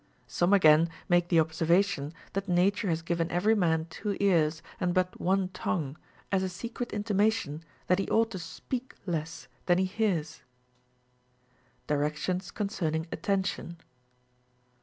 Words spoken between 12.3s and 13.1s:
concerning